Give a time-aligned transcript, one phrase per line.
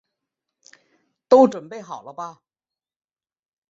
[1.27, 2.41] 都準备好了吧